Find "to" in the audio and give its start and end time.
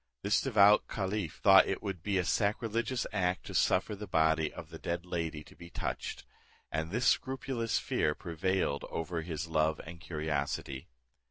3.45-3.53, 5.43-5.55